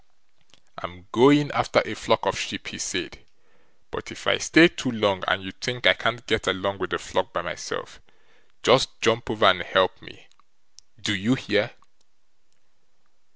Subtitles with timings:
[0.79, 3.23] "I'm going after a flock of sheep", he said,
[3.91, 6.97] "but if I stay too long, and you think I can't get along with the
[6.97, 8.01] flock by myself,
[8.63, 10.25] just jump over and help me;
[10.99, 11.73] do you hear?"